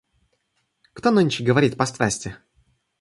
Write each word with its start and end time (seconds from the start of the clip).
Кто 0.93 1.11
нынче 1.11 1.43
говорит 1.43 1.77
про 1.77 1.85
страсти? 1.85 2.35